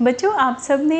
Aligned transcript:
बच्चों, 0.00 0.32
आप 0.34 0.58
सबने 0.58 0.98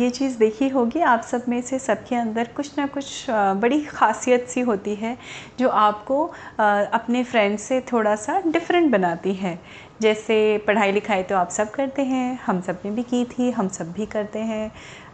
ये 0.00 0.08
चीज़ 0.10 0.38
देखी 0.38 0.68
होगी, 0.68 1.00
आप 1.00 1.22
सब 1.22 1.44
में 1.48 1.60
से 1.62 1.78
सबके 1.78 2.14
अंदर 2.16 2.48
कुछ 2.56 2.78
ना 2.78 2.86
कुछ 2.86 3.26
बड़ी 3.30 3.80
ख़ासियत 3.84 4.46
सी 4.48 4.60
होती 4.60 4.94
है, 4.94 5.16
जो 5.58 5.68
आपको 5.68 6.24
अपने 6.58 7.22
फ्रेंड 7.24 7.58
से 7.58 7.80
थोड़ा 7.92 8.14
सा 8.16 8.40
डिफरेंट 8.46 8.90
बनाती 8.92 9.32
है। 9.34 9.58
जैसे 10.02 10.36
पढ़ाई 10.66 10.92
लिखाई 10.92 11.22
तो 11.22 11.36
आप 11.36 11.50
सब 11.50 11.70
करते 11.70 12.02
हैं, 12.04 12.38
हम 12.46 12.60
सबने 12.60 12.90
भी 12.90 13.02
की 13.02 13.24
थी, 13.28 13.50
हम 13.50 13.68
सब 13.68 13.92
भी 13.92 14.06
करते 14.06 14.38
हैं, 14.40 14.70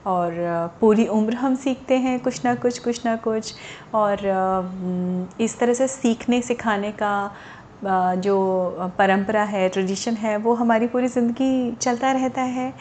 और 0.07 0.32
पूरी 0.80 1.07
उम्र 1.09 1.35
हम 1.37 1.55
सीखते 1.57 1.98
हैं, 1.98 2.19
कुछ 2.21 2.45
ना 2.45 2.55
कुछ 2.57 2.79
कुछ 2.79 3.05
ना 3.07 3.16
कुछ, 3.27 3.55
और 3.95 5.37
इस 5.41 5.59
तरह 5.59 5.75
से 5.75 5.89
सीखने, 5.89 6.41
सिखाने 6.43 6.93
का 7.03 7.14
जो 8.16 8.35
परंपरा 8.98 9.43
है 9.45 9.69
ट्रेडिशन 9.69 10.14
है, 10.16 10.37
वो 10.37 10.55
हमारी 10.55 10.87
पूरी 10.87 11.09
ज़िंदगी 11.09 11.73
चलता 11.73 12.12
रहता 12.12 12.43
है। 12.43 12.73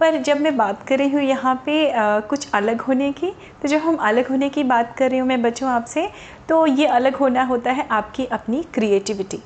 पर 0.00 0.16
जब 0.22 0.40
मैं 0.40 0.56
बात 0.56 0.82
कर 0.88 0.98
रही 0.98 1.10
हूँ 1.10 1.22
यहाँ 1.22 1.54
पे 1.66 1.90
आ, 1.90 2.20
कुछ 2.20 2.50
अलग 2.54 2.80
होने 2.80 3.10
की 3.12 3.30
तो 3.62 3.68
जब 3.68 3.78
हम 3.78 3.96
अलग 3.96 4.28
होने 4.28 4.48
की 4.48 4.64
बात 4.64 4.94
कर 4.98 5.10
रही 5.10 5.18
हूँ 5.18 5.28
मैं 5.28 5.40
बच्चों 5.42 5.68
आपसे 5.70 6.08
तो 6.48 6.66
ये 6.66 6.86
अलग 6.86 7.16
होना 7.16 7.44
होता 7.44 7.72
है 7.72 7.86
आपकी 7.90 8.26
अपनी 8.26 8.62
क्रिएटिविटी 8.74 9.42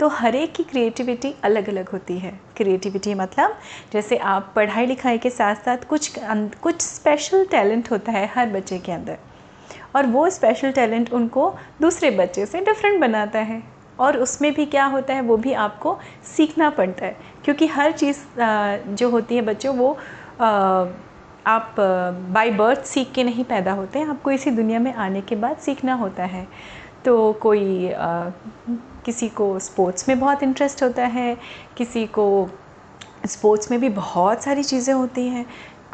तो 0.00 0.08
हर 0.08 0.34
एक 0.36 0.52
की 0.54 0.62
क्रिएटिविटी 0.62 1.34
अलग 1.44 1.68
अलग 1.68 1.88
होती 1.88 2.18
है. 2.18 2.30
क्रिएटिविटी 2.56 3.14
मतलब 3.14 3.56
जैसे 3.92 4.16
आप 4.16 4.52
पढ़ाई 4.56 4.86
लिखाई 4.86 5.18
के 5.18 5.30
साथ 5.30 5.54
साथ 5.64 5.86
कुछ 5.88 6.18
कुछ 6.62 6.80
स्पेशल 6.80 7.44
टैलेंट 7.50 7.90
होता 7.90 8.12
है 8.12 8.26
हर 8.34 8.48
बच्चे 8.50 8.78
के 8.78 8.92
अंदर. 8.92 9.18
और 9.96 10.06
वो 10.06 10.28
स्पेशल 10.30 10.72
टैलेंट 10.72 11.12
उनको 11.12 11.52
दूसरे 11.80 12.10
बच्चे 12.10 12.46
से 12.46 12.60
डिफरेंट 12.60 13.00
बनाता 13.00 13.38
है. 13.38 13.62
और 14.00 14.16
उसमें 14.18 14.52
भी 14.54 14.66
क्या 14.66 14.84
होता 14.84 15.14
है, 15.14 15.20
वो 15.20 15.36
भी 15.36 15.52
आपको 15.54 15.98
सीखना 16.36 16.70
पड़ता 16.70 17.06
है। 17.06 17.16
क्योंकि 17.44 17.66
हर 17.66 17.92
चीज़ 17.92 18.18
जो 18.90 19.10
होती 19.10 19.36
है 19.36 19.42
बच्चों, 19.42 19.74
वो 19.76 19.96
आप 21.46 21.74
बाय 22.30 22.50
बर्थ 22.50 22.84
सीख 22.84 23.12
के 23.12 23.24
नहीं 23.24 23.44
पैदा 23.44 23.72
होते 23.72 23.98
हैं, 23.98 24.06
आपको 24.06 24.30
इसी 24.30 24.50
दुनिया 24.50 24.78
में 24.80 24.92
आने 24.94 25.20
के 25.20 25.36
बाद 25.36 25.56
सीखना 25.56 25.94
होता 25.94 26.24
है। 26.24 26.46
तो 27.04 27.32
कोई 27.32 27.92
किसी 29.04 29.28
को 29.28 29.58
स्पोर्ट्स 29.58 30.08
में 30.08 30.18
बहुत 30.20 30.42
इंटरेस्ट 30.42 30.82
होता 30.82 31.06
है, 31.06 31.36
किसी 31.76 32.06
को 32.08 32.48
स्पोर्ट्स 33.26 33.70
में 33.70 33.78
भी 33.80 33.88
बहुत 33.88 34.42
सारी 34.42 34.62
चीज़ें 34.62 34.94
होती 34.94 35.26
हैं 35.28 35.46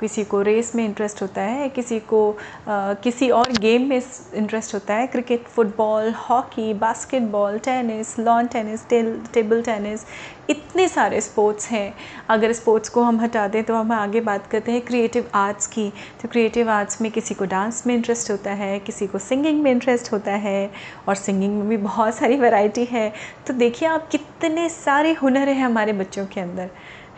किसी 0.03 0.25
को 0.25 0.41
रेस 0.43 0.75
में 0.75 0.85
इंटरेस्ट 0.85 1.23
होता 1.23 1.41
है, 1.41 1.69
किसी 1.69 1.99
को 2.03 2.37
किसी 2.69 3.29
और 3.31 3.53
गेम 3.61 3.89
में 3.89 4.01
इंटरेस्ट 4.35 4.75
होता 4.75 4.95
है 4.95 5.07
cricket 5.07 5.45
football 5.47 6.11
hockey 6.21 6.73
basketball 6.77 7.59
tennis 7.59 8.19
lawn 8.19 8.47
tennis 8.47 8.87
table 8.89 9.63
tennis 9.63 10.05
इतने 10.51 10.87
सारे 10.89 11.21
स्पोर्ट्स 11.21 11.69
हैं। 11.71 11.95
अगर 12.31 12.53
स्पोर्ट्स 12.53 12.89
को 12.89 13.03
हम 13.03 13.21
हटा 13.21 13.47
दें 13.49 13.63
तो 13.65 13.75
हम 13.75 13.93
आगे 13.93 14.21
बात 14.21 14.47
करते 14.47 14.73
हैं 14.73 14.81
क्रिएटिव 14.81 15.31
आर्ट्स 15.35 15.67
की। 15.67 15.89
तो 16.23 16.29
क्रिएटिव 16.29 16.71
आर्ट्स 16.71 17.01
में 17.03 17.11
किसी 17.13 17.35
को 17.35 17.45
डांस 17.45 17.83
में 17.87 17.95
इंटरेस्ट 17.95 18.31
होता 18.31 18.53
है, 18.53 18.79
किसी 18.81 19.07
को 19.07 19.19
सिंगिंग 19.19 19.63
में 19.63 19.71
इंटरेस्ट 19.71 20.13
होता 20.13 20.33
है 20.33 20.71
और 21.09 21.15
सिंगिंग 21.15 21.59
में 21.59 21.69
भी 21.69 21.77
बहुत 21.79 22.15
सारी 22.15 22.37
वैरायटी 22.37 22.85
है। 22.85 23.13
तो 23.47 23.55
देखिए 23.55 23.89
आप 23.89 24.09
कितने 24.09 24.69
सारे 24.69 25.13
हुनर 25.13 25.49
हैं 25.49 25.65
हमारे 25.65 25.93
बच्चों 25.95 26.27
के 26.27 26.41
अंदर। 26.41 26.71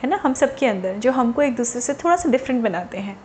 है 0.05 0.09
ना, 0.11 0.19
हम 0.23 0.33
सब 0.35 0.55
के 0.57 0.67
अंदर, 0.67 0.95
जो 0.95 1.13
हमको 1.13 1.43
एक 1.43 1.55
दूसरे 1.57 1.81
से 1.81 1.93
थोड़ा 1.95 2.17
सा 2.17 2.31
डिफरेंट 2.31 2.63
बनाते 2.63 2.99
हैं। 2.99 3.17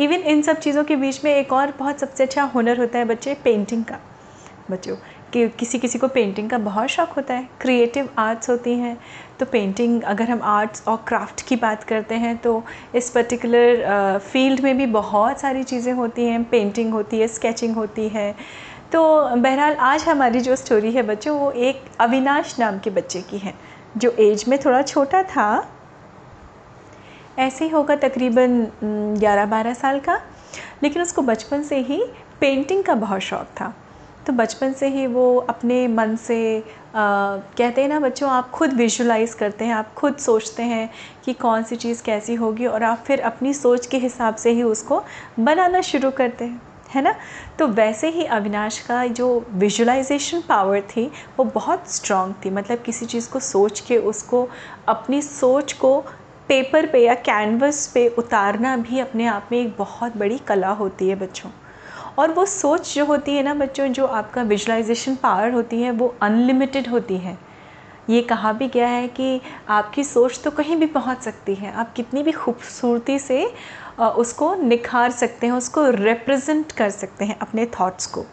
इवन 0.00 0.22
इन 0.24 0.40
सब 0.42 0.58
चीज़ों 0.58 0.84
के 0.84 0.96
बीच 0.96 1.24
में 1.24 1.34
एक 1.34 1.52
और 1.52 1.72
बहुत 1.78 2.00
सबसे 2.00 2.22
अच्छा 2.22 2.42
हुनर 2.54 2.78
होता 2.80 2.98
है 2.98 3.04
बच्चे 3.04 3.34
पेंटिंग 3.44 3.84
का। 3.84 3.98
बच्चों, 4.70 4.96
कि 5.32 5.48
किसी 5.50 5.78
किसी 5.78 5.98
को 5.98 6.08
पेंटिंग 6.08 6.48
का 6.50 6.58
बहुत 6.58 6.88
शौक़ 6.88 7.10
होता 7.16 7.34
है। 7.34 7.48
क्रिएटिव 7.60 8.08
आर्ट्स 8.18 8.50
होती 8.50 8.74
हैं 8.74 8.96
तो 9.40 9.46
पेंटिंग 9.46 10.02
अगर 10.04 10.30
हम 10.30 10.40
आर्ट्स 10.44 10.86
और 10.88 11.04
क्राफ्ट 11.08 11.46
की 11.48 11.56
बात 11.56 11.84
करते 11.84 12.14
हैं 12.14 12.36
तो 12.38 12.62
इस 12.94 13.10
पर्टिकुलर 13.10 14.18
फ़ील्ड 14.22 14.60
में 14.60 14.76
भी 14.76 14.86
बहुत 14.88 15.40
सारी 15.40 15.62
चीज़ें 15.64 15.92
होती 15.92 16.24
हैं। 16.24 16.42
पेंटिंग 16.44 16.92
होती 16.92 17.20
है 17.20 17.28
स्केचिंग 17.28 17.74
होती 17.74 18.08
है। 18.08 18.34
तो 18.92 19.04
बहरहाल, 19.36 19.74
आज 19.74 20.04
हमारी 20.04 20.40
जो 20.40 20.56
स्टोरी 20.56 20.92
है 20.92 21.02
बच्चों, 21.04 21.38
वो 21.38 21.50
एक 21.52 21.84
अविनाश 22.00 22.58
नाम 22.60 22.78
के 22.78 22.90
बच्चे 22.90 23.22
की 23.22 23.38
है, 23.38 23.54
जो 23.96 24.10
एज 24.20 24.44
में 24.48 24.58
थोड़ा 24.58 24.82
छोटा 24.82 25.22
था। 25.24 25.48
ऐसे 27.38 27.64
ही 27.64 27.70
होगा 27.70 27.96
तकरीबन 27.96 28.66
ग्यारह 29.18 29.46
बारह 29.46 29.74
साल 29.74 30.00
का। 30.00 30.20
लेकिन 30.82 31.02
उसको 31.02 31.22
बचपन 31.22 31.62
से 31.62 31.78
ही 31.78 32.02
पेंटिंग 32.40 32.84
का 32.84 32.94
बहुत 32.94 33.20
शौक़ 33.20 33.48
था। 33.60 33.74
तो 34.26 34.32
बचपन 34.32 34.72
से 34.72 34.88
ही 34.88 35.06
वो 35.06 35.36
अपने 35.38 35.86
मन 35.88 36.16
से 36.16 36.58
आ, 36.58 37.36
कहते 37.58 37.82
हैं 37.82 37.88
ना 37.88 37.98
बच्चों 38.00 38.30
आप 38.30 38.50
खुद 38.50 38.72
विजुलाइज 38.72 39.34
करते 39.34 39.64
हैं 39.64 39.74
आप 39.74 39.92
खुद 39.94 40.16
सोचते 40.16 40.62
हैं 40.62 40.88
कि 41.24 41.32
कौन 41.32 41.62
सी 41.62 41.76
चीज़ 41.76 42.02
कैसी 42.02 42.34
होगी 42.34 42.66
और 42.66 42.82
आप 42.82 43.02
फिर 43.06 43.20
अपनी 43.20 43.52
सोच 43.54 43.86
के 43.86 43.98
हिसाब 43.98 44.34
से 44.34 44.50
ही 44.50 44.62
उसको 44.62 45.02
बनाना 45.40 45.80
शुरू 45.80 46.10
करते 46.10 46.44
हैं 46.44 46.60
है 46.94 47.02
ना? 47.02 47.14
तो 47.58 47.66
वैसे 47.66 48.08
ही 48.08 48.24
अविनाश 48.24 48.78
का 48.78 49.06
जो 49.06 49.28
विजुलाइजेशन 49.54 50.42
पावर 50.48 50.80
थी 50.80 51.10
वो 51.38 51.44
बहुत 51.44 51.90
स्ट्रॉन्ग 51.90 52.34
थी। 52.44 52.50
मतलब 52.50 52.82
किसी 52.82 53.06
चीज़ 53.06 53.30
को 53.30 53.40
सोच 53.40 53.80
के 53.80 53.98
उसको 53.98 54.48
अपनी 54.88 55.22
सोच 55.22 55.72
को 55.72 55.98
पेपर 56.48 56.86
पे 56.86 57.04
या 57.04 57.14
कैनवस 57.14 57.86
पे 57.86 58.06
उतारना 58.08 58.76
भी 58.76 58.98
अपने 58.98 59.26
आप 59.26 59.48
में 59.52 59.58
एक 59.60 59.74
बहुत 59.78 60.16
बड़ी 60.16 60.38
कला 60.38 60.68
होती 60.70 61.08
है 61.08 61.16
बच्चों। 61.16 61.50
और 62.18 62.30
वो 62.30 62.44
सोच 62.46 62.94
जो 62.94 63.04
होती 63.04 63.34
है 63.34 63.42
ना 63.42 63.54
बच्चों, 63.54 63.86
जो 63.86 64.06
आपका 64.06 64.42
विजुलाइजेशन 64.42 65.14
पावर 65.14 65.52
होती 65.52 65.80
है, 65.82 65.90
वो 65.90 66.14
अनलिमिटेड 66.22 66.88
होती 66.88 67.16
है। 67.16 67.36
ये 68.10 68.22
कहा 68.22 68.52
भी 68.52 68.68
गया 68.68 68.88
है 68.88 69.08
कि 69.08 69.40
आपकी 69.68 70.04
सोच 70.04 70.40
तो 70.44 70.50
कहीं 70.50 70.76
भी 70.76 70.86
पहुँच 70.86 71.22
सकती 71.22 71.54
है। 71.54 71.72
आप 71.72 71.92
कितनी 71.92 72.22
भी 72.22 72.32
खूबसूरती 72.32 73.18
से 73.18 73.44
उसको 74.00 74.54
निखार 74.54 75.10
सकते 75.10 75.46
हैं, 75.46 75.54
उसको 75.54 75.88
रिप्रेजेंट 75.90 76.72
कर 76.72 76.90
सकते 76.90 77.24
हैं 77.24 77.38
अपने 77.38 77.66
थॉट्स 77.80 78.06
को। 78.06 78.24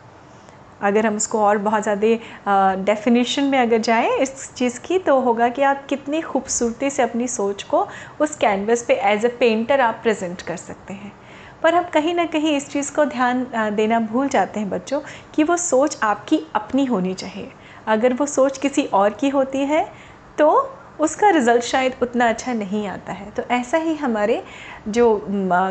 अगर 0.81 1.05
हम 1.05 1.15
उसको 1.15 1.39
और 1.39 1.57
बहुत 1.59 1.83
ज़्यादा 1.83 2.75
डेफिनेशन 2.85 3.43
में 3.43 3.57
अगर 3.59 3.77
जाएँ 3.79 4.09
इस 4.17 4.51
चीज़ 4.55 4.79
की 4.79 4.97
तो 4.99 5.19
होगा 5.19 5.49
कि 5.49 5.61
आप 5.63 5.85
कितनी 5.89 6.21
खूबसूरती 6.21 6.89
से 6.89 7.03
अपनी 7.03 7.27
सोच 7.29 7.63
को 7.63 7.87
उस 8.21 8.35
कैनवस 8.35 8.83
पे 8.83 8.93
एज 9.11 9.25
अ 9.25 9.29
पेंटर 9.39 9.81
आप 9.81 9.99
प्रेजेंट 10.03 10.41
कर 10.41 10.57
सकते 10.57 10.93
हैं। 10.93 11.11
पर 11.63 11.75
हम 11.75 11.83
कहीं 11.83 12.13
ना 12.13 12.25
कहीं 12.25 12.55
इस 12.57 12.69
चीज़ 12.69 12.91
को 12.95 13.05
ध्यान 13.05 13.45
देना 13.75 13.99
भूल 14.01 14.27
जाते 14.27 14.59
हैं 14.59 14.69
बच्चों 14.69 14.99
कि 15.35 15.43
वो 15.43 15.57
सोच 15.57 15.97
आपकी 16.03 16.39
अपनी 16.55 16.85
होनी 16.85 17.13
चाहिए। 17.13 17.51
अगर 17.87 18.13
वो 18.13 18.25
सोच 18.25 18.57
किसी 18.57 18.83
और 18.85 19.13
की 19.13 19.29
होती 19.29 19.59
है 19.59 19.85
तो 20.37 20.49
उसका 20.99 21.29
रिज़ल्ट 21.29 21.63
शायद 21.63 21.95
उतना 22.01 22.27
अच्छा 22.29 22.53
नहीं 22.53 22.85
आता 22.87 23.13
है। 23.13 23.29
तो 23.31 23.43
ऐसा 23.51 23.77
ही 23.77 23.95
हमारे 23.95 24.43
जो 24.87 25.25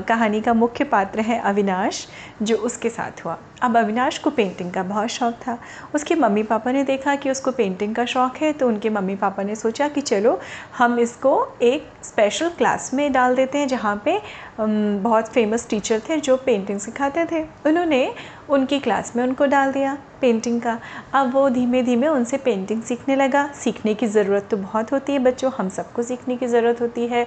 कहानी 0.09 0.41
का 0.41 0.55
मुख्य 0.55 0.85
पात्र 0.85 1.21
है 1.21 1.39
अविनाश, 1.41 2.07
जो 2.43 2.57
उसके 2.57 2.91
साथ 2.91 3.25
हुआ। 3.25 3.39
अब 3.62 3.77
अविनाश 3.77 4.19
को 4.19 4.31
पेंटिंग 4.31 4.71
का 4.73 4.83
बहुत 4.83 5.09
शौक़ 5.09 5.34
था। 5.39 5.59
उसके 5.95 6.15
मम्मी 6.15 6.43
पापा 6.43 6.73
ने 6.73 6.83
देखा 6.84 7.15
कि 7.15 7.31
उसको 7.31 7.50
पेंटिंग 7.53 7.95
का 7.95 8.05
शौक़ 8.06 8.39
है 8.39 8.53
तो 8.53 8.69
उनके 8.69 8.91
मम्मी 8.91 9.15
पापा 9.17 9.43
ने 9.43 9.55
सोचा 9.56 9.89
कि 9.89 10.00
चलो, 10.00 10.39
हम 10.78 10.99
इसको 10.99 11.34
एक 11.62 11.87
स्पेशल 12.05 12.49
क्लास 12.49 12.91
में 12.95 13.12
डाल 13.12 13.37
देते 13.37 13.59
हैं, 13.59 13.69
जहाँ 13.69 13.97
पे 14.05 14.21
बहुत 14.61 15.28
फ़ेमस 15.28 15.69
टीचर 15.71 16.00
थे 16.09 16.17
जो 16.19 16.37
पेंटिंग 16.37 16.78
सिखाते 16.81 17.25
थे। 17.33 17.43
उन्होंने 17.67 18.12
उनकी 18.50 18.78
क्लास 18.81 19.12
में 19.17 19.23
उनको 19.25 19.47
डाल 19.47 19.73
दिया 19.73 19.97
पेंटिंग 20.21 20.61
का। 20.62 20.79
अब 21.15 21.33
वो 21.34 21.49
धीमे 21.50 21.83
धीमे 21.83 22.09
उनसे 22.09 22.37
पेंटिंग 22.39 22.83
सीखने 22.83 23.17
लगा। 23.17 23.47
सीखने 23.55 23.94
की 23.94 24.06
ज़रूरत 24.09 24.49
तो 24.50 24.56
बहुत 24.59 24.93
होती 24.93 25.12
है 25.12 25.19
बच्चों, 25.21 25.50
हम 25.59 25.69
सबको 25.71 26.03
सीखने 26.03 26.37
की 26.37 26.47
ज़रूरत 26.47 26.81
होती 26.81 27.06
है। 27.06 27.27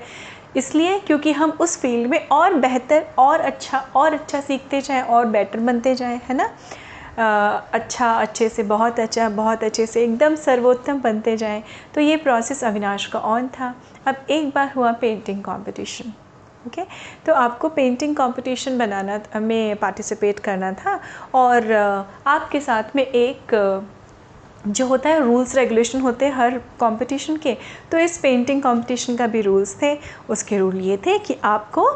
इसलिए 0.57 0.99
क्योंकि 0.99 1.31
हम 1.31 1.51
उस 1.61 1.77
फ़ील्ड 1.81 2.09
में 2.09 2.27
और 2.31 2.53
बेहतर 2.53 3.05
और 3.17 3.39
अच्छा 3.39 3.77
और 3.95 4.13
अच्छा 4.13 4.41
सीखते 4.41 4.81
जाएँ 4.81 5.01
और 5.03 5.25
बेटर 5.25 5.59
बनते 5.59 5.95
जाएँ 5.95 6.19
है 6.29 6.35
ना? 6.35 6.49
आ, 7.19 7.49
अच्छा 7.73 8.11
अच्छे 8.11 8.49
से 8.49 8.63
बहुत 8.63 8.99
अच्छा 8.99 9.29
बहुत 9.29 9.63
अच्छे 9.63 9.85
से 9.85 10.03
एकदम 10.03 10.35
सर्वोत्तम 10.35 11.01
बनते 11.01 11.35
जाएँ। 11.38 11.63
तो 11.95 12.01
ये 12.01 12.17
प्रोसेस 12.17 12.63
अविनाश 12.63 13.05
का 13.05 13.19
ऑन 13.19 13.47
था। 13.47 13.73
अब 14.07 14.25
एक 14.29 14.49
बार 14.49 14.71
हुआ 14.75 14.91
पेंटिंग 14.91 15.43
कंपटीशन 15.43 16.13
ओके 16.66 16.81
okay? 16.81 16.93
तो 17.25 17.34
आपको 17.34 17.69
पेंटिंग 17.69 18.16
कंपटीशन 18.16 18.78
बनाना 18.78 19.40
में 19.40 19.75
पार्टिसिपेट 19.75 20.40
करना 20.40 20.72
था 20.73 20.99
और 21.35 21.72
आपके 22.28 22.59
साथ 22.59 22.96
में 22.96 23.05
एक 23.05 23.53
जो 24.67 24.85
होता 24.88 25.09
है 25.09 25.23
रूल्स 25.26 25.56
रेगुलेशन 25.56 26.02
होते 26.02 26.26
हैं 26.26 26.34
हर 26.34 26.58
कंपटीशन 26.82 27.38
के 27.38 27.56
तो 27.91 27.97
इस 27.97 28.17
पेंटिंग 28.17 28.62
कंपटीशन 28.62 29.16
का 29.16 29.28
भी 29.28 29.41
रूल्स 29.41 29.76
थे। 29.82 29.97
उसके 30.29 30.58
रूल 30.58 30.79
ये 30.82 30.97
थे 30.97 31.17
कि 31.20 31.38
आपको 31.44 31.88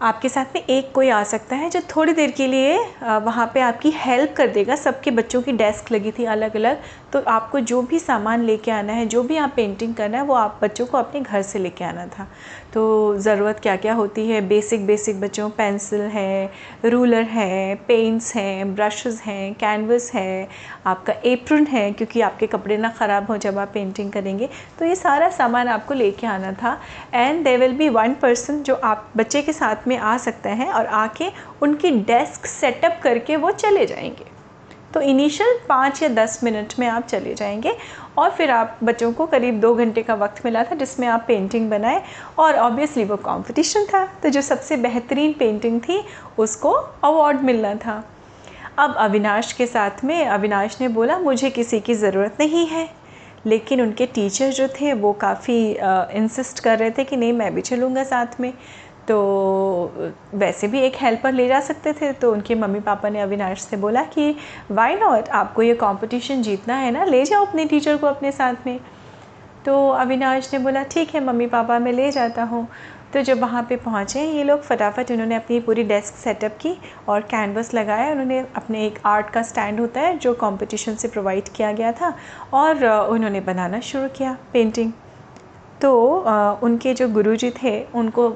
आपके 0.00 0.28
साथ 0.28 0.54
में 0.54 0.62
एक 0.64 0.90
कोई 0.92 1.08
आ 1.08 1.22
सकता 1.24 1.56
है 1.56 1.68
जो 1.70 1.80
थोड़ी 1.96 2.12
देर 2.12 2.30
के 2.30 2.46
लिए 2.46 2.78
वहाँ 3.02 3.50
पे 3.54 3.60
आपकी 3.60 3.90
हेल्प 3.96 4.32
कर 4.36 4.48
देगा। 4.48 4.76
सबके 4.76 5.10
बच्चों 5.10 5.42
की 5.42 5.52
डेस्क 5.52 5.92
लगी 5.92 6.10
थी 6.10 6.24
अलग 6.26 6.56
अलग 6.56 6.82
तो 7.12 7.20
आपको 7.28 7.60
जो 7.60 7.80
भी 7.82 7.98
सामान 7.98 8.42
लेके 8.44 8.70
आना 8.70 8.92
है, 8.92 9.06
जो 9.06 9.22
भी 9.22 9.36
आप 9.36 9.52
पेंटिंग 9.56 9.94
करना 9.94 10.18
है, 10.18 10.24
वो 10.24 10.34
आप 10.34 10.58
बच्चों 10.62 10.86
को 10.86 10.98
अपने 10.98 11.20
घर 11.20 11.42
से 11.42 11.58
लेके 11.58 11.84
आना 11.84 12.06
था। 12.08 12.26
तो 12.74 13.16
ज़रूरत 13.18 13.58
क्या 13.60 13.74
क्या 13.76 13.94
होती 13.94 14.26
है? 14.28 14.40
बेसिक 14.48 14.86
बेसिक 14.86 15.20
बच्चों, 15.20 15.48
पेंसिल 15.50 16.00
है, 16.00 16.50
रूलर 16.84 17.22
है, 17.22 17.74
पेंट्स 17.88 18.34
हैं 18.36 18.74
ब्रशेज़ 18.74 19.20
हैं, 19.22 19.54
कैनवस 19.54 20.10
है, 20.14 20.48
आपका 20.86 21.14
एप्रन 21.24 21.66
है, 21.66 21.90
क्योंकि 21.92 22.20
आपके 22.20 22.46
कपड़े 22.46 22.76
ना 22.76 22.88
ख़राब 22.90 23.26
हो 23.26 23.36
जब 23.36 23.58
आप 23.58 23.70
पेंटिंग 23.74 24.12
करेंगे। 24.12 24.48
तो 24.78 24.84
ये 24.84 24.94
सारा 24.94 25.28
सामान 25.30 25.68
आपको 25.68 25.94
लेके 25.94 26.26
आना 26.26 26.52
था। 26.52 26.78
And 27.14 27.44
they 27.44 27.56
will 27.56 27.72
be 27.72 27.88
one 27.88 28.14
person 28.22 28.62
जो 28.62 28.74
आप, 28.74 29.10
बच्चे 29.16 29.42
के 29.42 29.52
साथ 29.52 29.88
में 29.90 29.96
आ 29.98 30.16
सकता 30.18 30.50
है 30.52 30.72
और 30.72 30.86
आके 30.86 31.30
उनकी 31.62 31.90
डेस्क 31.90 32.46
सेटअप 32.46 33.00
करके 33.02 33.36
वो 33.36 33.50
चले 33.52 33.86
जाएँगे। 33.86 34.28
तो 34.94 35.00
इनिशियल 35.00 35.58
पाँच 35.68 36.02
या 36.02 36.08
दस 36.08 36.40
मिनट 36.44 36.72
में 36.78 36.86
आप 36.88 37.06
चले 37.06 37.34
जाएँगे 37.34 37.76
और 38.18 38.30
फिर 38.30 38.50
आप 38.50 38.78
बच्चों 38.84 39.12
को 39.12 39.26
करीब 39.26 39.60
दो 39.60 39.74
घंटे 39.74 40.02
का 40.02 40.14
वक्त 40.14 40.44
मिला 40.44 40.64
था 40.64 40.74
जिसमें 40.74 41.06
आप 41.08 41.24
पेंटिंग 41.28 41.68
बनाए 41.70 42.02
और 42.38 42.56
ऑब्वियसली 42.58 43.04
वो 43.04 43.16
कंपटीशन 43.18 43.84
था। 43.84 44.04
तो 44.22 44.28
जो 44.28 44.40
सबसे 44.42 44.76
बेहतरीन 44.76 45.32
पेंटिंग 45.32 45.80
थी, 45.80 46.02
उसको 46.38 46.70
अवार्ड 47.04 47.40
मिलना 47.40 47.74
था। 47.76 48.02
अब 48.78 48.94
अविनाश 48.94 49.52
के 49.52 49.66
साथ 49.66 50.04
में 50.04 50.24
अविनाश 50.26 50.80
ने 50.80 50.88
बोला, 50.88 51.18
मुझे 51.18 51.50
किसी 51.50 51.80
की 51.80 51.94
ज़रूरत 51.94 52.36
नहीं 52.40 52.66
है। 52.66 52.88
लेकिन 53.46 53.80
उनके 53.82 54.06
टीचर 54.06 54.50
जो 54.50 54.68
थे, 54.70 54.92
वो 54.92 55.12
काफ़ी 55.12 55.56
इंसिस्ट 56.16 56.60
कर 56.60 56.78
रहे 56.78 56.90
थे 56.90 57.04
कि 57.04 57.16
नहीं, 57.16 57.32
मैं 57.32 57.54
भी 57.54 57.60
चलूँगा 57.60 58.04
साथ 58.04 58.40
में। 58.40 58.52
तो 59.10 60.10
वैसे 60.34 60.68
भी 60.68 60.80
एक 60.80 60.96
हेल्पर 60.96 61.32
ले 61.32 61.46
जा 61.48 61.60
सकते 61.60 61.92
थे 61.92 62.12
तो 62.12 62.32
उनके 62.32 62.54
मम्मी 62.54 62.80
पापा 62.80 63.08
ने 63.08 63.20
अविनाश 63.20 63.60
से 63.60 63.76
बोला 63.76 64.02
कि 64.04 64.34
वाई 64.70 64.94
नॉट 64.94 65.28
आपको 65.28 65.62
ये 65.62 65.74
कंपटीशन 65.74 66.42
जीतना 66.42 66.74
है 66.74 66.90
ना? 66.90 67.04
ले 67.04 67.24
जाओ 67.24 67.46
अपने 67.46 67.64
टीचर 67.64 67.96
को 67.96 68.06
अपने 68.06 68.32
साथ 68.32 68.66
में। 68.66 68.78
तो 69.64 69.88
अविनाश 69.90 70.52
ने 70.52 70.58
बोला, 70.58 70.82
ठीक 70.82 71.14
है 71.14 71.24
मम्मी 71.24 71.46
पापा 71.46 71.78
मैं 71.78 71.92
ले 71.92 72.10
जाता 72.10 72.42
हूँ। 72.42 72.66
तो 73.14 73.22
जब 73.22 73.40
वहाँ 73.40 73.62
पे 73.62 73.76
पहुँचे, 73.76 74.22
ये 74.22 74.44
लोग 74.44 74.62
फटाफट 74.62 75.10
उन्होंने 75.10 75.34
अपनी 75.34 75.60
पूरी 75.60 75.82
डेस्क 75.84 76.14
सेटअप 76.14 76.58
की 76.60 76.76
और 77.08 77.20
कैनवस 77.30 77.74
लगाया। 77.74 78.10
उन्होंने 78.12 78.38
अपने 78.56 78.86
एक 78.86 78.98
आर्ट 79.06 79.30
का 79.30 79.42
स्टैंड 79.42 79.80
होता 79.80 80.00
है, 80.00 80.16
जो 80.18 80.34
कंपटीशन 80.34 80.94
से 80.94 81.08
प्रोवाइड 81.08 81.48
किया 81.48 81.72
गया 81.72 81.92
था 81.92 82.14
और 82.54 82.84
उन्होंने 82.86 83.40
बनाना 83.40 83.80
शुरू 83.80 84.08
किया 84.08 84.36
पेंटिंग 84.52 84.92
तो 85.82 85.92
उनके 86.62 86.94
जो 86.94 87.08
गुरु 87.08 87.34
जी 87.36 87.50
थे, 87.52 87.80
उनको 87.94 88.28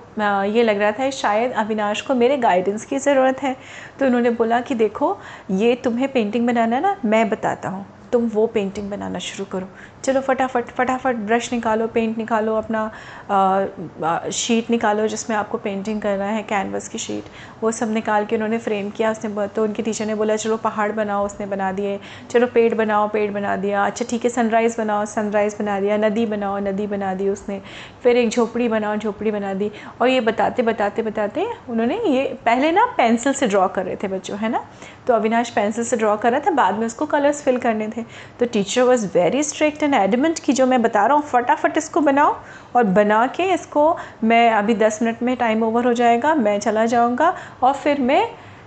ये 0.47 0.63
लग 0.63 0.79
रहा 0.79 0.93
था, 0.93 1.11
शायद 1.13 1.53
अविनाश 1.55 2.01
को 2.01 2.15
मेरे 2.15 2.37
गाइडेंस 2.39 2.85
की 2.85 2.99
ज़रूरत 2.99 3.43
है। 3.43 3.57
तो 3.99 4.07
उन्होंने 4.07 4.31
बोला 4.31 4.61
कि 4.61 4.75
देखो, 4.75 5.17
ये 5.51 5.75
तुम्हें 5.75 6.13
पेंटिंग 6.13 6.47
बनाना 6.47 6.81
ना, 6.81 6.97
मैं 7.05 7.29
बताता 7.31 7.69
हूँ। 7.69 7.87
तुम 8.15 8.27
वो 8.35 8.47
पेंटिंग 8.47 8.91
बनाना 8.91 9.19
शुरू 9.21 9.45
करो। 9.53 9.69
चलो 10.05 10.21
फटाफट 10.21 10.69
फटाफट 10.71 11.17
ब्रश 11.27 11.53
निकालो 11.53 11.87
पेंट 11.89 12.19
निकालो 12.19 12.55
अपना 12.57 12.91
आ, 13.31 14.29
शीट 14.33 14.71
निकालो 14.71 15.07
जिसमें 15.09 15.37
आपको 15.37 15.59
पेंटिंग 15.59 16.01
करना 16.03 16.25
है 16.27 16.43
कैनवस 16.45 16.89
की 16.89 16.99
शीट 16.99 17.25
वो 17.63 17.71
सब 17.73 17.93
निकाल 17.93 18.27
के 18.27 18.37
उन्होंने 18.37 18.59
फ्रेम 18.59 18.91
किया 18.91 19.11
उसने 19.11 19.47
तो 19.47 19.63
उनके 19.65 19.83
टीचर 19.83 20.07
ने 20.07 20.15
बोला 20.15 20.37
चलो 20.37 20.57
पहाड़ 20.57 20.91
बनाओ 20.93 21.25
उसने 21.27 21.47
बना 21.47 21.71
दिए। 21.73 21.99
चलो 22.31 22.47
पेड़ 22.47 22.75
बनाओ 22.75 23.09
पेड़ 23.09 23.31
बना 23.33 23.57
दिया। 23.57 23.85
अच्छा 23.87 24.05
ठीक 24.11 24.25
है 24.25 24.31
सनराइज़ 24.31 24.77
बनाओ 24.79 25.05
सनराइज़ 25.07 25.57
बना 25.59 25.79
दिया। 25.81 25.97
नदी 25.99 26.27
बनाओ 26.27 26.59
नदी 26.61 26.87
बना 26.87 27.13
दी 27.15 27.29
उसने। 27.29 27.61
फिर 28.03 28.17
एक 28.17 28.29
झोपड़ी 28.29 28.69
बनाओ 28.69 28.97
झोपड़ी 28.97 29.31
बना 29.31 29.55
दी। 29.55 29.71
और 30.01 30.09
ये 30.09 30.21
बताते 30.21 30.63
बताते 30.63 31.03
बताते 31.03 31.47
उन्होंने 31.71 32.01
ये 32.07 32.25
पहले 32.47 32.73
ना 32.73 32.85
पेंसिल 32.97 33.33
से 33.33 33.47
ड्रॉ 33.47 33.67
कर 33.69 33.85
रहे 33.85 33.97
थे 33.97 34.09
बच्चों 34.09 34.39
है 34.39 34.49
ना? 34.49 34.65
तो 35.07 35.15
अविनाश 35.15 35.51
पेंसिल 35.51 35.85
से 35.85 35.97
ड्रॉ 35.97 36.17
कर 36.17 36.33
रहा 36.33 36.41
था 36.41 36.51
बाद 36.53 36.79
में 36.79 36.87
उसको 36.87 37.07
कलर्स 37.07 37.43
फिल 37.43 37.59
करने 37.59 37.89
थे। 37.97 38.04
तो 38.41 38.47
teacher 38.47 38.83
was 38.83 39.07
very 39.15 39.43
strict 39.43 39.83
and 39.83 39.95
adamant 39.95 40.39
कि 40.39 40.53
जो 40.53 40.67
मैं 40.67 40.81
बता 40.83 41.07
रहा 41.07 41.17
हूँ, 41.17 41.25
फटाफट 41.25 41.77
इसको 41.79 42.01
बनाओ 42.03 42.37
और 42.77 42.85
बना 42.85 43.27
के 43.37 43.53
इसको 43.55 43.97
मैं 44.25 44.51
अभी 44.53 44.75
दस 44.77 45.03
मिनट 45.03 45.23
में 45.23 45.37
टाइम 45.37 45.63
ओवर 45.65 45.87
हो 45.87 45.93
जाएगा, 45.95 46.35
मैं 46.35 46.59
चला 46.61 46.87
जाऊँगा 46.87 47.35
और 47.63 47.73
फिर 47.75 48.01
मैं 48.01 48.27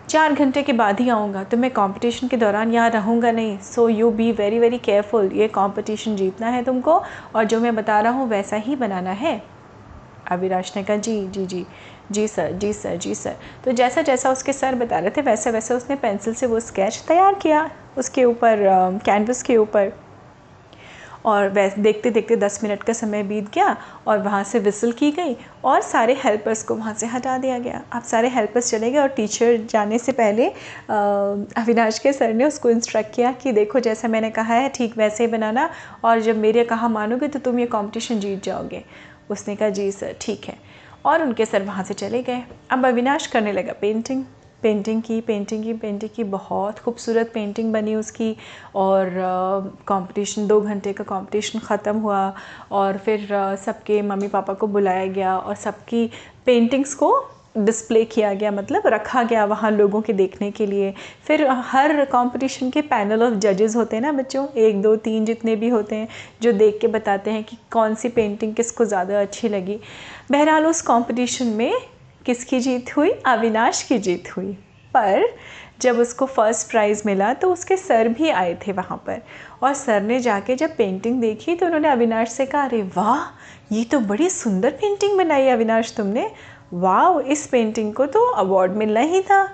चार 0.09 0.33
घंटे 0.33 0.61
के 0.63 0.73
बाद 0.73 0.99
ही 0.99 1.09
आऊँगा। 1.09 1.43
तो 1.43 1.57
मैं 1.57 1.69
कंपटीशन 1.71 2.27
के 2.27 2.37
दौरान 2.37 2.73
यहाँ 2.73 2.89
रहूँगा 2.89 3.31
नहीं। 3.31 3.57
So 3.61 3.87
you 3.89 4.11
be 4.11 4.31
very 4.31 4.59
very 4.59 4.77
careful 4.79 5.31
ये 5.33 5.47
कंपटीशन 5.49 6.15
जीतना 6.15 6.49
है 6.49 6.63
तुमको 6.63 7.01
और 7.35 7.43
जो 7.43 7.59
मैं 7.59 7.75
बता 7.75 7.99
रहा 7.99 8.11
हूँ, 8.11 8.27
वैसा 8.29 8.55
ही 8.57 8.75
बनाना 8.75 9.11
है। 9.11 9.41
अविराज 10.31 10.71
ने 10.75 10.83
कहा, 10.83 10.97
जी 10.97 11.27
जी 11.27 11.45
जी। 11.45 11.65
जी 12.11 12.27
सर 12.27 12.51
जी 12.51 12.71
सर 12.73 12.95
जी 12.97 13.13
सर। 13.15 13.35
तो 13.65 13.71
जैसा 13.71 14.01
जैसा 14.01 14.31
उसके 14.31 14.53
सर 14.53 14.75
बता 14.75 14.99
रहे 14.99 15.09
थे, 15.09 15.21
वैसे 15.21 15.51
वैसे 15.51 15.73
उसने 15.73 15.95
पेंसिल 15.95 16.33
से 16.33 16.45
वो 16.45 16.59
स्केच 16.59 17.03
तैयार 17.07 17.33
किया 17.33 17.69
उसके 17.97 18.23
ऊपर 18.25 18.59
कैनवस 19.05 19.43
के 19.43 19.57
ऊपर। 19.57 19.91
और 21.25 21.47
वैसे, 21.49 21.81
देखते 21.81 22.09
देखते 22.09 22.35
दस 22.35 22.59
मिनट 22.63 22.83
का 22.83 22.93
समय 22.93 23.23
बीत 23.23 23.49
गया 23.53 23.75
और 24.07 24.19
वहाँ 24.19 24.43
से 24.43 24.59
विसल 24.59 24.91
की 24.91 25.11
गई 25.11 25.35
और 25.65 25.81
सारे 25.81 26.13
हेल्पर्स 26.23 26.61
को 26.63 26.75
वहाँ 26.75 26.93
से 26.93 27.05
हटा 27.05 27.37
दिया 27.37 27.57
गया। 27.59 27.81
अब 27.93 28.03
सारे 28.03 28.29
हेल्पर्स 28.29 28.69
चले 28.71 28.91
गए 28.91 28.99
और 28.99 29.07
टीचर 29.07 29.57
जाने 29.71 29.99
से 29.99 30.11
पहले 30.11 30.47
अविनाश 30.89 31.99
के 31.99 32.13
सर 32.13 32.33
ने 32.33 32.45
उसको 32.45 32.69
इंस्ट्रक्ट 32.69 33.13
किया 33.15 33.31
कि 33.33 33.51
देखो 33.51 33.79
जैसा 33.79 34.07
मैंने 34.07 34.29
कहा 34.29 34.53
है, 34.53 34.69
ठीक 34.69 34.97
वैसे 34.97 35.23
ही 35.23 35.31
बनाना 35.31 35.69
और 36.03 36.19
जब 36.19 36.37
मेरे 36.37 36.63
कहा 36.63 36.87
मानोगे 36.87 37.27
तो 37.27 37.39
तुम 37.39 37.59
ये 37.59 37.65
कॉम्पिटिशन 37.67 38.19
जीत 38.19 38.43
जाओगे। 38.43 38.83
उसने 39.29 39.55
कहा, 39.55 39.69
जी 39.69 39.91
सर, 39.91 40.15
ठीक 40.21 40.45
है। 40.45 40.57
और 41.07 41.21
उनके 41.23 41.45
सर 41.45 41.63
वहाँ 41.63 41.83
से 41.83 41.93
चले 41.93 42.21
गए। 42.23 42.43
अब 42.71 42.85
अविनाश 42.85 43.27
करने 43.27 43.51
लगा 43.51 43.73
पेंटिंग 43.81 44.23
पेंटिंग 44.63 45.01
की 45.03 45.19
पेंटिंग 45.21 45.63
की 45.63 45.73
पेंटिंग 45.73 46.11
की 46.15 46.23
बहुत 46.23 46.79
खूबसूरत 46.79 47.31
पेंटिंग 47.33 47.71
बनी 47.73 47.95
उसकी 47.95 48.35
और 48.75 49.09
कंपटीशन 49.87 50.47
दो 50.47 50.59
घंटे 50.61 50.93
का 50.93 51.03
कंपटीशन 51.03 51.59
ख़त्म 51.59 51.97
हुआ 51.97 52.33
और 52.71 52.97
फिर 52.97 53.27
सबके 53.65 54.01
मम्मी 54.01 54.27
पापा 54.27 54.53
को 54.53 54.67
बुलाया 54.67 55.05
गया 55.07 55.37
और 55.37 55.55
सबकी 55.55 56.09
पेंटिंग्स 56.45 56.93
को 56.93 57.11
डिस्प्ले 57.55 58.03
किया 58.05 58.33
गया 58.33 58.51
मतलब 58.51 58.87
रखा 58.87 59.23
गया 59.23 59.45
वहाँ 59.45 59.71
लोगों 59.71 60.01
के 60.01 60.13
देखने 60.13 60.49
के 60.51 60.65
लिए। 60.65 60.93
फिर 61.27 61.45
हर 61.49 62.03
कंपटीशन 62.05 62.69
के 62.69 62.81
पैनल 62.83 63.23
ऑफ़ 63.23 63.33
जजेस 63.35 63.75
होते 63.75 63.95
हैं 63.95 64.03
ना 64.03 64.11
बच्चों, 64.11 64.45
एक, 64.47 64.81
दो, 64.81 64.95
तीन 64.97 65.25
जितने 65.25 65.55
भी 65.55 65.69
होते 65.69 65.95
हैं, 65.95 66.07
जो 66.41 66.51
देख 66.53 66.77
के 66.81 66.87
बताते 66.87 67.31
हैं 67.31 67.43
कि 67.43 67.57
कौन 67.71 67.95
सी 67.95 68.09
पेंटिंग 68.09 68.53
किसको 68.55 68.85
ज़्यादा 68.85 69.21
अच्छी 69.21 69.49
लगी। 69.49 69.79
बहरहाल 70.31 70.65
उस 70.65 70.81
कंपटीशन 70.81 71.47
में 71.47 71.73
किसकी 72.25 72.59
जीत 72.59 72.95
हुई? 72.97 73.11
अविनाश 73.25 73.83
की 73.83 73.97
जीत 73.99 74.35
हुई। 74.37 74.57
पर 74.93 75.25
जब 75.81 75.97
उसको 75.99 76.25
फ़र्स्ट 76.25 76.69
प्राइज़ 76.69 77.01
मिला 77.05 77.33
तो 77.33 77.51
उसके 77.53 77.75
सर 77.77 78.07
भी 78.09 78.29
आए 78.29 78.53
थे 78.57 78.71
वहाँ 78.71 78.97
पर। 78.97 79.21
और 79.63 79.73
सर 79.73 80.01
ने 80.01 80.19
जाके 80.19 80.55
जब 80.55 80.75
पेंटिंग 80.77 81.19
देखी 81.21 81.55
तो 81.55 81.65
उन्होंने 81.65 81.87
अविनाश 81.87 82.29
से 82.29 82.45
कहा, 82.45 82.63
अरे 82.63 82.81
वाह! 82.95 83.25
ये 83.71 83.83
तो 83.83 83.99
बड़ी 83.99 84.29
सुंदर 84.29 84.71
पेंटिंग 84.71 85.17
बनाई 85.17 85.47
अविनाश 85.47 85.93
तुमने। 85.97 86.29
वाह 86.73 87.19
इस 87.21 87.47
पेंटिंग 87.47 87.93
को 87.93 88.05
तो 88.05 88.25
अवार्ड 88.27 88.71
मिलना 88.71 88.99
ही 88.99 89.21
था. 89.21 89.45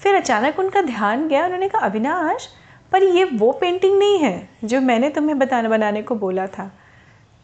फिर 0.00 0.14
अचानक 0.14 0.58
उनका 0.58 0.82
ध्यान 0.82 1.28
गया, 1.28 1.44
उन्होंने 1.44 1.68
कहा, 1.68 1.86
अविनाश, 1.86 2.48
पर 2.92 3.02
ये 3.02 3.24
वो 3.24 3.52
पेंटिंग 3.52 3.98
नहीं 3.98 4.18
है 4.18 4.48
जो 4.64 4.80
मैंने 4.80 5.08
तुम्हें 5.10 5.38
बताने 5.38 5.68
बनाने 5.68 6.02
को 6.02 6.14
बोला 6.14 6.46
था. 6.46 6.70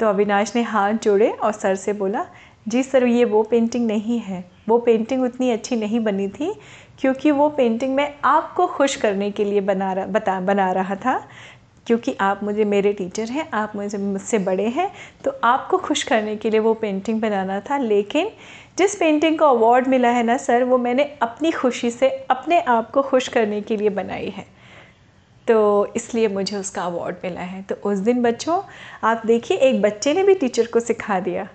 तो 0.00 0.06
अविनाश 0.06 0.55
ने 0.56 0.62
हाथ 0.62 0.93
जोड़े 0.93 1.31
और 1.31 1.53
सर 1.53 1.75
से 1.75 1.93
बोला, 1.93 2.25
जी 2.69 2.83
सर, 2.83 3.05
ये 3.05 3.25
वो 3.25 3.43
पेंटिंग 3.43 3.87
नहीं 3.87 4.19
है। 4.19 4.44
वो 4.69 4.79
पेंटिंग 4.79 5.22
उतनी 5.22 5.51
अच्छी 5.51 5.77
नहीं 5.77 6.01
बनी 6.01 6.29
थी, 6.29 6.53
क्योंकि 7.01 7.31
वो 7.31 7.49
पेंटिंग 7.49 7.94
मैं 7.94 8.15
आपको 8.25 8.67
खुश 8.67 8.96
करने 8.96 9.31
के 9.31 9.44
लिए 9.44 9.61
बना 9.61 9.93
रहा, 9.93 10.06
बता, 10.06 10.41
बना 10.41 10.70
रहा 10.72 10.96
था। 10.96 11.29
क्योंकि 11.87 12.17
आप 12.20 12.43
मुझे, 12.43 12.65
मेरे 12.65 12.93
टीचर 12.93 13.29
हैं, 13.29 13.49
आप 13.55 13.72
मुझे, 13.77 13.99
मुझसे 13.99 14.39
बड़े 14.39 14.69
हैं 14.69 14.91
तो 15.25 15.32
आपको 15.44 15.79
खुश 15.79 16.03
करने 16.03 16.37
के 16.37 16.51
लिए 16.51 16.61
वो 16.61 16.75
पेंटिंग 16.75 17.20
बनाना 17.20 17.61
था, 17.61 17.79
लेकिन 17.79 18.31
जिस 18.79 18.94
पेंटिंग 18.94 19.38
को 19.38 19.44
अवार्ड 19.44 19.88
मिला 19.88 20.08
है 20.08 20.22
ना 20.22 20.36
सर 20.36 20.64
वो 20.64 20.79
मैंने 20.79 21.19
अपनी 21.22 21.50
खुशी 21.50 21.91
से 21.91 22.08
अपने 22.08 22.60
आप 22.60 22.91
को 22.91 23.02
खुश 23.02 23.29
करने 23.29 23.60
के 23.60 23.76
लिए 23.76 23.88
बनाई 23.88 24.29
है। 24.29 24.46
तो 25.48 25.93
इसलिए 25.96 26.29
मुझे 26.29 26.56
उसका 26.56 26.82
अवार्ड 26.82 27.17
मिला 27.24 27.41
है। 27.41 27.62
तो 27.62 27.74
उस 27.74 27.98
दिन 27.98 28.22
बच्चों, 28.22 28.62
आप 29.05 29.22
देखिए, 29.26 29.56
एक 29.56 29.82
बच्चे 29.82 30.14
ने 30.14 30.22
भी 30.22 30.34
टीचर 30.34 30.67
को 30.67 30.81
सिखा 30.81 31.20
दिया। 31.20 31.48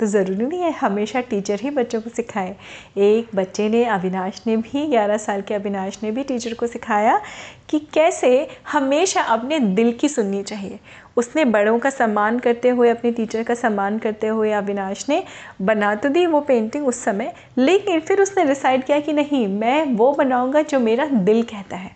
तो 0.00 0.06
ज़रूरी 0.06 0.46
नहीं 0.46 0.60
है, 0.60 0.70
हमेशा 0.72 1.20
टीचर 1.20 1.60
ही 1.60 1.70
बच्चों 1.70 2.00
को 2.00 2.10
सिखाए। 2.10 2.56
एक 2.98 3.28
बच्चे 3.34 3.68
ने, 3.68 3.84
अविनाश 3.84 4.42
ने 4.46 4.56
भी 4.56 4.86
11 4.86 5.16
साल 5.16 5.42
के 5.42 5.54
अविनाश 5.54 5.98
ने 6.02 6.10
भी 6.10 6.22
टीचर 6.22 6.54
को 6.54 6.66
सिखाया 6.66 7.20
कि 7.68 7.78
कैसे 7.78 8.48
हमेशा 8.72 9.22
अपने 9.22 9.58
दिल 9.58 9.92
की 9.92 10.08
सुननी 10.08 10.42
चाहिए। 10.42 10.78
उसने 11.16 11.44
बड़ों 11.44 11.78
का 11.78 11.90
सम्मान 11.90 12.38
करते 12.38 12.68
हुए, 12.68 12.88
अपने 12.88 13.10
टीचर 13.12 13.42
का 13.42 13.54
सम्मान 13.54 13.98
करते 13.98 14.26
हुए 14.26 14.52
अविनाश 14.52 15.08
ने 15.08 15.22
बना 15.62 15.94
तो 15.94 16.08
दी 16.08 16.26
वो 16.26 16.40
पेंटिंग 16.40 16.86
उस 16.88 17.02
समय, 17.04 17.32
लेकिन 17.58 18.00
फिर 18.00 18.20
उसने 18.22 18.44
डिसाइड 18.44 18.84
किया 18.84 19.00
कि 19.00 19.12
नहीं, 19.12 19.46
मैं 19.48 19.84
वो 19.86 20.12
बनाऊँगा 20.12 20.62
जो 20.62 20.80
मेरा 20.80 21.06
दिल 21.06 21.42
कहता 21.42 21.76
है। 21.76 21.90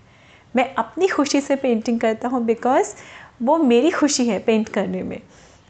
मैं 0.55 0.75
अपनी 0.75 1.09
खुशी 1.09 1.41
से 1.41 1.57
पेंटिंग 1.57 2.01
करता 2.01 2.29
हूँ 2.29 2.45
बिकॉज़ 2.45 2.95
वो 3.43 3.57
मेरी 3.59 3.91
खुशी 3.91 4.27
है 4.27 4.39
पेंट 4.39 4.69
करने 4.69 5.03
में। 5.03 5.21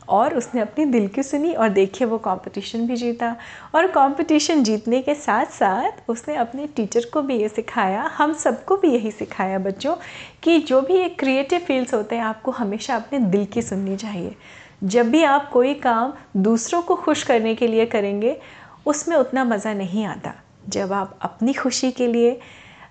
और 0.08 0.36
उसने 0.36 0.60
अपने 0.60 0.86
दिल 0.86 1.08
की 1.08 1.22
सुनी 1.22 1.52
और 1.52 1.68
देखिए 1.68 2.06
वो 2.08 2.18
कंपटीशन 2.18 2.86
भी 2.86 2.96
जीता। 2.96 3.36
और 3.74 3.86
कंपटीशन 3.86 4.62
जीतने 4.62 5.02
के 5.02 5.14
साथ 5.14 5.46
साथ 5.46 6.10
उसने 6.10 6.36
अपने 6.36 6.66
टीचर 6.66 7.04
को 7.12 7.22
भी 7.22 7.36
ये 7.36 7.48
सिखाया, 7.48 8.02
हम 8.02 8.32
सबको 8.32 8.76
भी 8.76 8.88
यही 8.88 9.10
सिखाया 9.10 9.58
बच्चों, 9.58 9.94
कि 10.42 10.58
जो 10.58 10.80
भी 10.80 10.94
एक 10.94 11.18
क्रिएटिव 11.18 11.58
फील्ड्स 11.58 11.94
होते 11.94 12.16
हैं, 12.16 12.22
आपको 12.22 12.50
हमेशा 12.50 12.96
अपने 12.96 13.18
दिल 13.18 13.44
की 13.44 13.62
सुननी 13.62 13.96
चाहिए। 13.96 14.36
जब 14.84 15.10
भी 15.10 15.22
आप 15.22 15.50
कोई 15.50 15.74
काम 15.74 16.12
दूसरों 16.36 16.82
को 16.82 16.94
खुश 16.94 17.22
करने 17.22 17.54
के 17.54 17.66
लिए 17.66 17.86
करेंगे, 17.86 18.40
उसमें 18.86 19.16
उतना 19.16 19.44
मज़ा 19.44 19.74
नहीं 19.74 20.04
आता। 20.04 20.34
जब 20.68 20.92
आप 20.92 21.18
अपनी 21.22 21.52
खुशी 21.52 21.90
के 21.90 22.06
लिए 22.06 22.40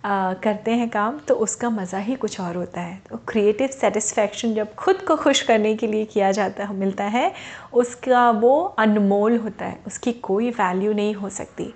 आ, 0.08 0.34
करते 0.34 0.72
हैं 0.72 0.90
काम 0.90 1.18
तो 1.20 1.36
उसका 1.36 1.70
मज़ा 1.70 1.98
ही 2.00 2.16
कुछ 2.16 2.40
और 2.40 2.56
होता 2.56 2.82
है। 2.82 3.02
तो 3.10 3.18
क्रिएटिव 3.28 3.68
सेटिस्फैक्शन 3.68 4.54
जब 4.54 4.74
खुद 4.76 5.02
को 5.02 5.16
खुश 5.16 5.42
करने 5.42 5.74
के 5.76 5.88
लिए 5.88 6.06
किया 6.06 6.32
जाता 6.32 6.64
है 6.64 6.76
मिलता 6.76 7.04
है 7.04 7.32
उसका 7.74 8.30
वो 8.32 8.54
अनमोल 8.80 9.38
होता 9.38 9.66
है 9.66 9.80
उसकी 9.88 10.14
कोई 10.14 10.50
वैल्यू 10.50 10.94
नहीं 10.94 11.14
हो 11.14 11.30
सकती। 11.30 11.74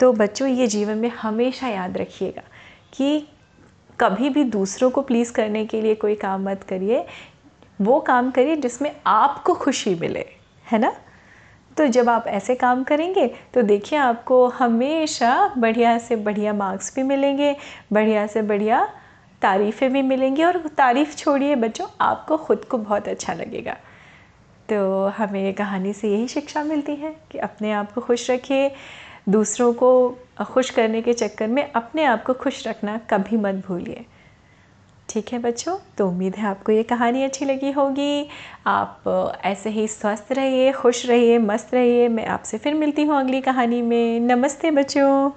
तो 0.00 0.12
बच्चों 0.12 0.48
ये 0.48 0.66
जीवन 0.66 0.98
में 0.98 1.08
हमेशा 1.10 1.68
याद 1.68 1.96
रखिएगा 1.98 2.42
कि 2.92 3.26
कभी 3.98 4.28
भी 4.28 4.44
दूसरों 4.44 4.90
को 4.90 5.02
प्लीज़ 5.02 5.32
करने 5.32 5.64
के 5.66 5.80
लिए 5.80 5.94
कोई 5.94 6.14
काम 6.14 6.48
मत 6.48 6.62
करिए। 6.62 7.04
वो 7.80 8.00
काम 8.00 8.30
करिए 8.30 8.56
जिसमें 8.56 8.90
आपको 9.06 9.54
खुशी 9.54 9.94
मिले 9.94 10.26
है 10.66 10.78
ना? 10.78 10.92
तो 11.80 11.86
जब 11.86 12.08
आप 12.08 12.26
ऐसे 12.28 12.54
काम 12.54 12.82
करेंगे 12.84 13.26
तो 13.54 13.62
देखिए 13.62 13.98
आपको 13.98 14.46
हमेशा 14.48 15.54
बढ़िया 15.58 15.96
से 15.98 16.16
बढ़िया 16.16 16.52
मार्क्स 16.52 16.94
भी 16.96 17.02
मिलेंगे, 17.02 17.56
बढ़िया 17.92 18.26
से 18.26 18.42
बढ़िया 18.42 18.84
तारीफ़ें 19.42 19.92
भी 19.92 20.02
मिलेंगी 20.02 20.44
और 20.44 20.58
तारीफ़ 20.68 21.16
छोड़िए 21.16 21.54
बच्चों, 21.56 21.86
आपको 22.00 22.36
ख़ुद 22.36 22.64
को 22.64 22.78
बहुत 22.78 23.08
अच्छा 23.08 23.32
लगेगा। 23.32 23.76
तो 24.68 25.06
हमें 25.06 25.54
कहानी 25.54 25.92
से 25.92 26.12
यही 26.12 26.28
शिक्षा 26.28 26.64
मिलती 26.64 26.94
है 26.94 27.16
कि 27.32 27.38
अपने 27.38 27.72
आप 27.72 27.92
को 27.92 28.00
खुश 28.00 28.30
रखिए, 28.30 28.70
दूसरों 29.28 29.72
को 29.72 30.18
खुश 30.40 30.70
करने 30.70 31.02
के 31.02 31.12
चक्कर 31.12 31.46
में 31.46 31.72
अपने 31.72 32.04
आप 32.04 32.22
को 32.22 32.34
खुश 32.34 32.66
रखना 32.66 32.98
कभी 33.10 33.36
मत 33.36 33.64
भूलिए। 33.66 34.04
ठीक 35.10 35.32
है 35.32 35.38
बच्चों? 35.38 35.78
तो 35.98 36.08
उम्मीद 36.08 36.34
है 36.34 36.46
आपको 36.46 36.72
ये 36.72 36.82
कहानी 36.82 37.24
अच्छी 37.24 37.44
लगी 37.44 37.70
होगी। 37.70 38.28
आप 38.66 39.04
ऐसे 39.44 39.70
ही 39.70 39.88
स्वस्थ 39.88 40.32
रहिए, 40.32 40.72
खुश 40.72 41.06
रहिए, 41.06 41.38
मस्त 41.38 41.74
रहिए। 41.74 42.08
मैं 42.08 42.26
आपसे 42.26 42.58
फिर 42.58 42.74
मिलती 42.74 43.02
हूँ 43.02 43.18
अगली 43.18 43.40
कहानी 43.40 43.82
में। 43.82 44.20
नमस्ते 44.20 44.70
बच्चों। 44.70 45.30